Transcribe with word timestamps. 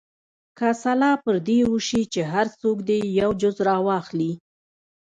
که 0.57 0.67
سلا 0.83 1.11
پر 1.23 1.35
دې 1.47 1.59
وشي 1.71 2.01
چې 2.13 2.21
هر 2.33 2.47
څوک 2.59 2.77
دې 2.89 2.99
یو 3.21 3.31
جز 3.41 3.55
راواخلي. 3.67 4.31